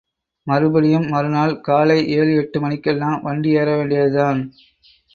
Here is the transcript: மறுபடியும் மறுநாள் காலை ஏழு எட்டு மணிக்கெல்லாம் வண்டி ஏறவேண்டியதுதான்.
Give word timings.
மறுபடியும் 0.47 1.05
மறுநாள் 1.07 1.61
காலை 1.61 1.99
ஏழு 2.09 2.33
எட்டு 2.35 2.59
மணிக்கெல்லாம் 2.59 3.21
வண்டி 3.23 3.57
ஏறவேண்டியதுதான். 3.57 4.41